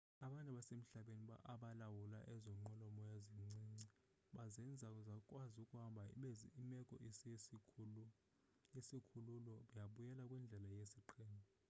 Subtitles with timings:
[0.25, 3.87] abantu abasemhlabeni abalawula ezo nqwelo-moya zincinci
[4.35, 6.31] bazenza zakwazi ukuhamba ibe
[6.61, 6.93] imeko
[8.75, 11.43] yesikhululo yabuyela kwindlela yesiqhelo